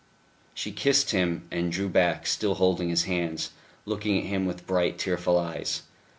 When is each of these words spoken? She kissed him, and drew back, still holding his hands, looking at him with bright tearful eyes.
She 0.55 0.71
kissed 0.71 1.11
him, 1.11 1.47
and 1.51 1.71
drew 1.71 1.87
back, 1.87 2.25
still 2.25 2.55
holding 2.55 2.89
his 2.89 3.03
hands, 3.03 3.51
looking 3.85 4.17
at 4.17 4.23
him 4.25 4.47
with 4.47 4.65
bright 4.65 4.97
tearful 4.97 5.37
eyes. 5.37 5.83